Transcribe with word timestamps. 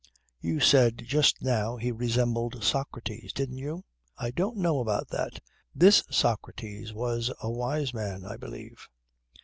You 0.39 0.59
said 0.59 1.03
just 1.05 1.43
now 1.43 1.77
he 1.77 1.91
resembled 1.91 2.63
Socrates 2.63 3.31
didn't 3.33 3.59
you? 3.59 3.83
I 4.17 4.31
don't 4.31 4.57
know 4.57 4.79
about 4.79 5.09
that. 5.09 5.39
This 5.75 6.03
Socrates 6.09 6.91
was 6.91 7.31
a 7.39 7.51
wise 7.51 7.93
man, 7.93 8.25
I 8.25 8.35
believe?" 8.37 8.87